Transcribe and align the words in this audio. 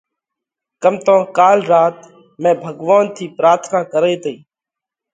ڪم 0.83 0.95
تو 1.05 1.15
ڪال 1.37 1.59
رات، 1.71 1.95
مئين 2.41 2.57
ڀڳوونَ 2.63 3.03
ٿِي 3.15 3.25
پراٿنا 3.37 3.79
ڪرئي 3.93 4.15
تئي 4.23 4.37